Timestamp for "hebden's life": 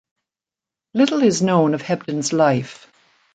1.83-2.87